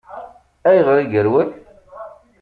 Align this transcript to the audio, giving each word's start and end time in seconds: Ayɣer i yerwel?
Ayɣer 0.69 0.97
i 0.99 1.05
yerwel? 1.07 1.49